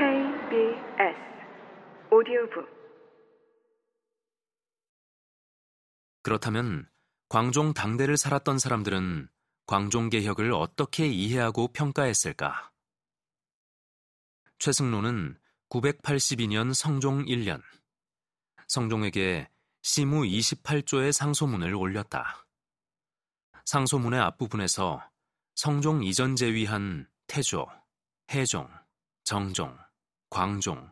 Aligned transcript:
KBS 0.00 1.14
오디오북 2.10 2.66
그렇다면 6.22 6.88
광종 7.28 7.74
당대를 7.74 8.16
살았던 8.16 8.58
사람들은 8.58 9.28
광종 9.66 10.08
개혁을 10.08 10.54
어떻게 10.54 11.06
이해하고 11.06 11.68
평가했을까? 11.74 12.70
최승로는 14.58 15.38
982년 15.68 16.72
성종 16.72 17.26
1년 17.26 17.60
성종에게 18.68 19.50
시무 19.82 20.22
28조의 20.22 21.12
상소문을 21.12 21.74
올렸다. 21.74 22.46
상소문의 23.66 24.18
앞부분에서 24.18 25.06
성종 25.56 26.04
이전 26.04 26.36
제위한 26.36 27.06
태조, 27.26 27.66
해종, 28.30 28.66
정종, 29.24 29.76
광종, 30.30 30.90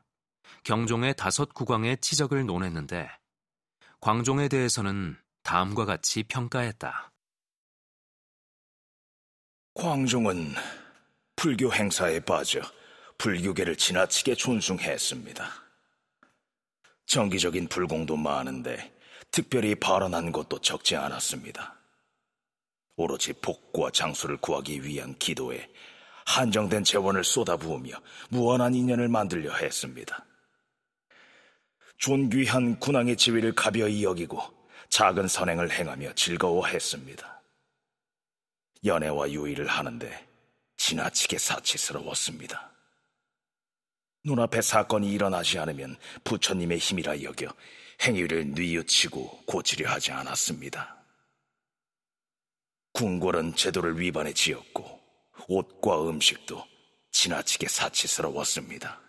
경종의 0.65 1.15
다섯 1.15 1.55
국왕의 1.55 1.99
치적을 1.99 2.45
논했는데 2.45 3.09
광종에 4.01 4.49
대해서는 4.49 5.17
다음과 5.45 5.85
같이 5.85 6.25
평가했다. 6.25 7.13
광종은 9.75 10.55
불교 11.37 11.73
행사에 11.73 12.19
빠져 12.21 12.61
불교계를 13.19 13.77
지나치게 13.77 14.35
존숭했습니다. 14.35 15.49
정기적인 17.07 17.69
불공도 17.69 18.17
많은데 18.17 18.93
특별히 19.31 19.77
발언한 19.77 20.33
것도 20.33 20.61
적지 20.61 20.97
않았습니다. 20.97 21.77
오로지 22.97 23.33
복과 23.35 23.93
장수를 23.93 24.37
구하기 24.39 24.83
위한 24.83 25.17
기도에 25.19 25.71
한정된 26.29 26.85
재원을 26.85 27.25
쏟아부으며 27.25 27.97
무한한 28.29 28.75
인연을 28.75 29.09
만들려 29.09 29.55
했습니다. 29.55 30.27
존귀한 31.97 32.79
군왕의 32.79 33.17
지위를 33.17 33.55
가벼이 33.55 34.05
여기고 34.05 34.39
작은 34.91 35.27
선행을 35.27 35.71
행하며 35.71 36.13
즐거워했습니다. 36.15 37.43
연애와 38.85 39.31
유의를 39.31 39.67
하는데 39.67 40.29
지나치게 40.77 41.39
사치스러웠습니다. 41.39 42.73
눈앞에 44.25 44.61
사건이 44.61 45.11
일어나지 45.11 45.59
않으면 45.59 45.97
부처님의 46.25 46.77
힘이라 46.77 47.23
여겨 47.23 47.49
행위를 48.03 48.49
뉘우치고 48.51 49.45
고치려 49.47 49.91
하지 49.91 50.13
않았습니다. 50.13 50.95
궁궐은 52.93 53.57
제도를 53.57 53.99
위반해 53.99 54.35
지었고 54.35 54.99
옷과 55.47 56.09
음식도 56.09 56.65
지나치게 57.13 57.69
사치스러웠습니다. 57.69 59.01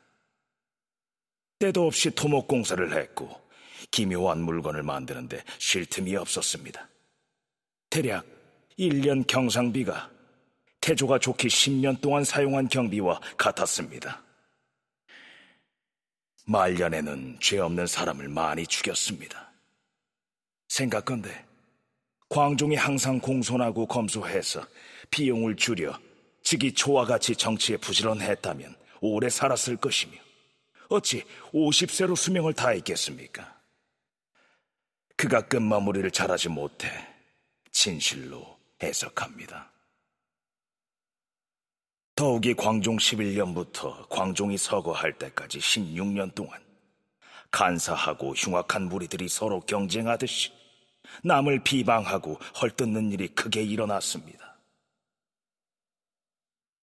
때도 1.59 1.87
없이 1.87 2.11
토목공사를 2.11 2.93
했고 2.93 3.41
기묘한 3.91 4.41
물건을 4.41 4.83
만드는데 4.83 5.43
쉴 5.57 5.85
틈이 5.85 6.15
없었습니다. 6.15 6.87
대략 7.89 8.25
1년 8.77 9.25
경상비가 9.27 10.09
태조가 10.81 11.19
좋기 11.19 11.47
10년 11.47 11.99
동안 11.99 12.23
사용한 12.23 12.69
경비와 12.69 13.19
같았습니다. 13.37 14.23
말년에는 16.45 17.37
죄 17.41 17.59
없는 17.59 17.85
사람을 17.85 18.29
많이 18.29 18.65
죽였습니다. 18.65 19.51
생각건데 20.69 21.45
광종이 22.29 22.75
항상 22.75 23.19
공손하고 23.19 23.85
검소해서 23.87 24.65
비용을 25.11 25.55
줄여 25.55 25.99
즉이 26.49 26.73
초와 26.73 27.05
같이 27.05 27.35
정치에 27.35 27.77
부지런했다면 27.77 28.75
오래 29.01 29.29
살았을 29.29 29.77
것이며 29.77 30.17
어찌 30.89 31.23
50세로 31.53 32.15
수명을 32.15 32.53
다했겠습니까? 32.53 33.55
그가 35.15 35.41
끝마무리를 35.41 36.09
잘하지 36.09 36.49
못해 36.49 36.89
진실로 37.71 38.57
해석합니다. 38.81 39.71
더욱이 42.15 42.55
광종 42.55 42.97
11년부터 42.97 44.09
광종이 44.09 44.57
서거할 44.57 45.13
때까지 45.19 45.59
16년 45.59 46.33
동안 46.33 46.59
간사하고 47.51 48.33
흉악한 48.33 48.89
무리들이 48.89 49.29
서로 49.29 49.59
경쟁하듯이 49.59 50.51
남을 51.23 51.63
비방하고 51.63 52.39
헐뜯는 52.59 53.11
일이 53.11 53.27
크게 53.27 53.61
일어났습니다. 53.61 54.48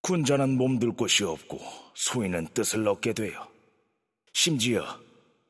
군자는 0.07 0.57
몸둘 0.57 0.93
곳이 0.93 1.25
없고 1.25 1.59
소인은 1.95 2.55
뜻을 2.55 2.87
얻게 2.87 3.13
되어 3.13 3.51
심지어 4.33 5.01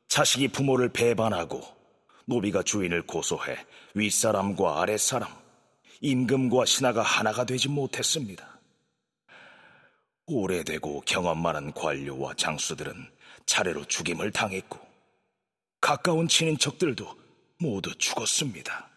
자식이 0.07 0.47
부모를 0.47 0.89
배반하고 0.89 1.61
노비가 2.25 2.63
주인을 2.63 3.03
고소해 3.03 3.55
윗사람과 3.93 4.81
아랫사람, 4.81 5.31
임금과 6.01 6.65
신하가 6.65 7.03
하나가 7.03 7.45
되지 7.45 7.69
못했습니다. 7.69 8.59
오래되고 10.25 11.01
경험 11.01 11.39
많은 11.39 11.73
관료와 11.73 12.33
장수들은 12.33 12.95
차례로 13.45 13.85
죽임을 13.85 14.31
당했고 14.31 14.79
가까운 15.79 16.27
친인척들도 16.27 17.05
모두 17.59 17.95
죽었습니다. 17.95 18.89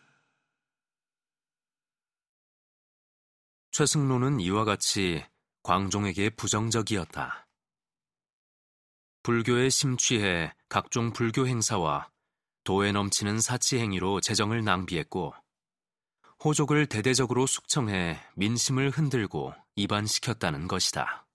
최승로는 3.73 4.41
이와 4.41 4.65
같이 4.65 5.23
광종에게 5.63 6.31
부정적이었다. 6.31 7.47
불교에 9.23 9.69
심취해 9.69 10.53
각종 10.69 11.13
불교 11.13 11.47
행사와 11.47 12.11
도에 12.65 12.93
넘치는 12.93 13.41
사치 13.41 13.79
행위로 13.79 14.21
재정을 14.21 14.65
낭비했고 14.65 15.35
호족을 16.43 16.87
대대적으로 16.87 17.47
숙청해 17.47 18.19
민심을 18.37 18.91
흔들고 18.91 19.53
이반시켰다는 19.77 20.69
것이다. 20.69 21.27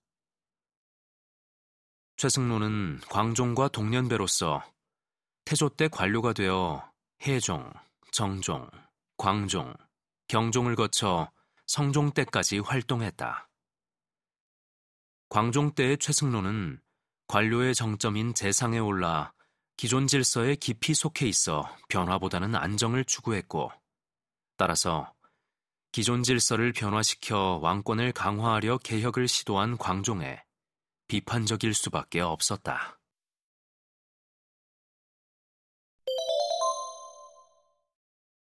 최승로는 2.16 3.00
광종과 3.08 3.68
동년배로서 3.68 4.64
태조 5.44 5.68
때 5.70 5.86
관료가 5.86 6.32
되어 6.32 6.90
해종, 7.22 7.70
정종, 8.10 8.68
광종, 9.16 9.74
경종을 10.26 10.74
거쳐 10.74 11.30
성종 11.66 12.12
때까지 12.12 12.58
활동했다. 12.58 13.48
광종 15.28 15.74
때의 15.74 15.98
최승로는 15.98 16.80
관료의 17.28 17.74
정점인 17.74 18.34
재상에 18.34 18.78
올라 18.78 19.32
기존 19.76 20.06
질서에 20.06 20.54
깊이 20.54 20.94
속해 20.94 21.26
있어 21.26 21.68
변화보다는 21.88 22.54
안정을 22.54 23.04
추구했고, 23.04 23.70
따라서 24.56 25.12
기존 25.92 26.22
질서를 26.22 26.72
변화시켜 26.72 27.58
왕권을 27.62 28.12
강화하려 28.12 28.78
개혁을 28.78 29.28
시도한 29.28 29.76
광종에 29.76 30.42
비판적일 31.08 31.74
수밖에 31.74 32.20
없었다. 32.20 32.98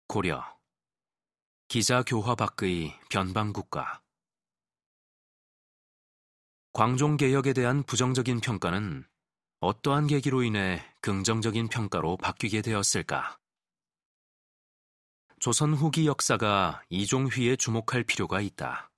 고려 0.08 0.44
기자 1.68 2.02
교화 2.04 2.36
밖의 2.36 2.98
변방국가 3.10 4.02
광종 6.78 7.18
개혁에 7.18 7.54
대한 7.54 7.82
부정적인 7.82 8.40
평가는 8.40 9.04
어떠한 9.62 10.06
계기로 10.06 10.44
인해 10.44 10.86
긍정적인 11.02 11.70
평가로 11.70 12.18
바뀌게 12.18 12.62
되었을까? 12.62 13.40
조선 15.40 15.74
후기 15.74 16.06
역사가 16.06 16.84
이종휘에 16.90 17.56
주목할 17.56 18.04
필요가 18.04 18.42
있다. 18.42 18.92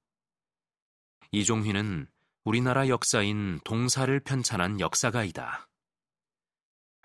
이종휘는 1.32 2.10
우리나라 2.44 2.90
역사인 2.90 3.62
동사를 3.64 4.20
편찬한 4.26 4.82
역사가이다. 4.82 5.70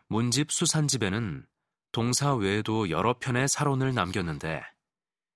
문집 0.08 0.50
수산집에는 0.50 1.46
동사 1.92 2.34
외에도 2.34 2.90
여러 2.90 3.16
편의 3.20 3.46
사론을 3.46 3.94
남겼는데 3.94 4.64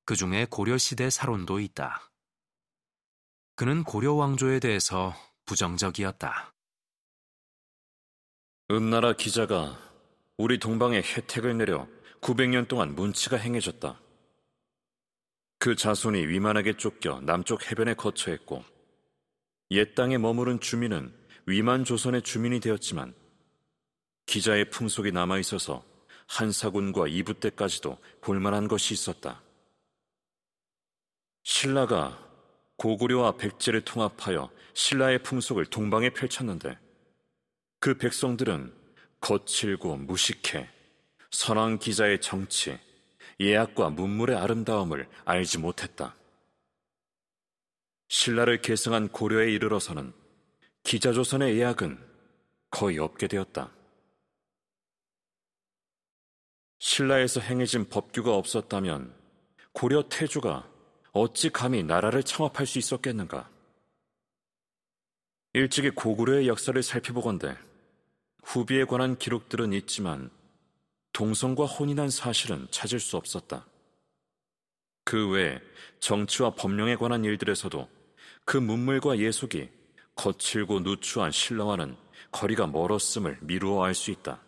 그 0.05 0.17
중에 0.17 0.49
고려시대 0.51 1.11
사론도 1.11 1.61
있다. 1.61 2.11
그는 3.55 3.85
고려 3.85 4.15
왕조에 4.15 4.59
대해서 4.59 5.15
부정적이었다. 5.49 6.53
은나라 8.71 9.15
기자가 9.15 9.79
우리 10.37 10.59
동방에 10.59 10.99
혜택을 10.99 11.57
내려 11.57 11.89
900년 12.21 12.69
동안 12.69 12.95
문치가 12.95 13.39
행해졌다. 13.39 13.99
그 15.59 15.75
자손이 15.75 16.27
위만하게 16.27 16.77
쫓겨 16.77 17.21
남쪽 17.23 17.71
해변에 17.71 17.95
거처했고 17.95 18.63
옛 19.71 19.95
땅에 19.95 20.19
머무른 20.19 20.61
주민은 20.61 21.17
위만 21.47 21.85
조선의 21.85 22.23
주민이 22.23 22.61
되었지만 22.61 23.15
기자의 24.27 24.69
풍속이 24.69 25.13
남아 25.13 25.39
있어서 25.39 25.83
한사군과 26.27 27.09
이부 27.09 27.41
때까지도 27.41 27.97
볼만한 28.21 28.69
것이 28.69 28.93
있었다. 28.93 29.43
신라가 31.43 32.28
고구려와 32.79 33.37
백제를 33.37 33.83
통합하여 33.83 34.51
신라의 34.73 35.23
풍속을 35.25 35.67
동방에 35.67 36.11
펼쳤는데 36.11 36.79
그 37.81 37.99
백성들은 37.99 38.73
거칠고 39.21 39.97
무식해 39.97 40.69
선왕 41.31 41.81
기자의 41.81 42.21
정치, 42.21 42.79
예약과 43.41 43.91
문물의 43.91 44.37
아름다움을 44.37 45.09
알지 45.25 45.59
못했다. 45.59 46.15
신라를 48.09 48.63
계승한 48.63 49.09
고려에 49.09 49.51
이르러서는 49.53 50.15
기자조선의 50.85 51.59
예약은 51.59 51.99
거의 52.71 52.99
없게 52.99 53.27
되었다. 53.27 53.73
신라에서 56.79 57.41
행해진 57.41 57.89
법규가 57.89 58.35
없었다면 58.35 59.15
고려 59.73 60.09
태조가 60.09 60.78
어찌 61.13 61.51
감히 61.51 61.83
나라를 61.83 62.23
창업할 62.23 62.67
수 62.67 62.79
있었겠는가? 62.79 63.51
일찍이 65.55 65.91
고구려의 65.91 66.47
역사를 66.47 66.81
살펴보건대 66.83 67.57
후비에 68.45 68.85
관한 68.85 69.19
기록들은 69.19 69.73
있지만 69.73 70.31
동성과 71.13 71.65
혼인한 71.65 72.11
사실은 72.11 72.69
찾을 72.71 73.01
수 73.01 73.17
없었다. 73.17 73.67
그외 75.05 75.61
정치와 76.01 76.51
법령에 76.55 76.97
관한 76.97 77.25
일들에서도 77.25 77.89
그 78.45 78.57
문물과 78.57 79.19
예속이 79.19 79.71
거칠고 80.15 80.81
누추한 80.81 81.31
신라와는 81.33 81.97
거리가 82.31 82.67
멀었음을 82.67 83.39
미루어 83.41 83.85
알 83.85 83.95
수 83.95 84.11
있다. 84.11 84.43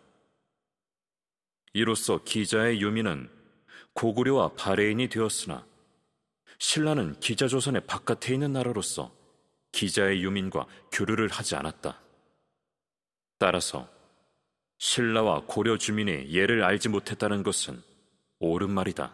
이로써 1.73 2.23
기자의 2.23 2.81
유미는 2.81 3.29
고구려와 3.93 4.53
바레인이 4.53 5.09
되었으나 5.09 5.65
신라는 6.61 7.19
기자조선의 7.19 7.87
바깥에 7.87 8.35
있는 8.35 8.53
나라로서 8.53 9.11
기자의 9.71 10.23
유민과 10.23 10.67
교류를 10.91 11.27
하지 11.29 11.55
않았다. 11.55 11.99
따라서 13.39 13.89
신라와 14.77 15.45
고려 15.47 15.75
주민이 15.79 16.31
예를 16.31 16.63
알지 16.63 16.89
못했다는 16.89 17.41
것은 17.41 17.81
옳은 18.39 18.69
말이다. 18.69 19.11